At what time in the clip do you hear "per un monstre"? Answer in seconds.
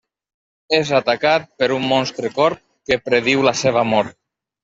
1.59-2.33